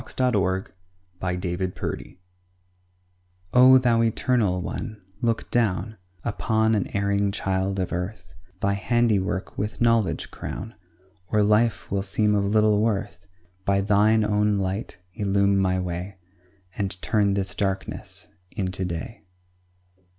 [0.01, 0.73] LOVE BETTER
[1.19, 1.39] THAN
[1.79, 2.17] KNOWLEDGE
[3.53, 9.79] O Thou Eternal One, look down Upon an erring child of earth; Thy handiwork with
[9.79, 10.73] knowledge crown,
[11.27, 13.27] Or life will seem of little worth;
[13.63, 16.17] By Thine own light illume my way,
[16.75, 19.21] And turn this darkness into day.